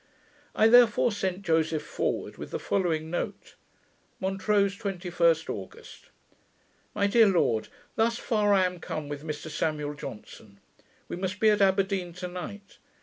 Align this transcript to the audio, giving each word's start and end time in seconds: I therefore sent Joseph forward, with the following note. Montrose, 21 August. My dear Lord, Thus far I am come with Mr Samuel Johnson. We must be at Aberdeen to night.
I 0.55 0.65
therefore 0.67 1.11
sent 1.11 1.43
Joseph 1.43 1.83
forward, 1.83 2.37
with 2.37 2.49
the 2.49 2.57
following 2.57 3.11
note. 3.11 3.53
Montrose, 4.19 4.75
21 4.75 5.15
August. 5.47 6.05
My 6.95 7.05
dear 7.05 7.27
Lord, 7.27 7.67
Thus 7.95 8.17
far 8.17 8.51
I 8.51 8.65
am 8.65 8.79
come 8.79 9.09
with 9.09 9.21
Mr 9.23 9.47
Samuel 9.47 9.93
Johnson. 9.93 10.59
We 11.07 11.17
must 11.17 11.39
be 11.39 11.51
at 11.51 11.61
Aberdeen 11.61 12.13
to 12.13 12.27
night. 12.27 12.79